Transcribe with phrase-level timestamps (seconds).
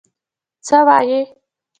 [0.65, 1.21] څه وايې؟